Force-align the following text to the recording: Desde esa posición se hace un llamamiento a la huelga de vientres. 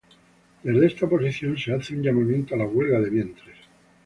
Desde 0.63 0.87
esa 0.87 1.07
posición 1.07 1.55
se 1.59 1.75
hace 1.75 1.93
un 1.93 2.01
llamamiento 2.01 2.55
a 2.55 2.57
la 2.57 2.65
huelga 2.65 2.99
de 2.99 3.11
vientres. 3.11 3.55